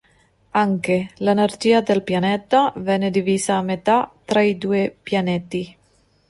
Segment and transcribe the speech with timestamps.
[0.61, 5.77] Anche l'energia del pianeta venne divisa a metà tra i due pianeti.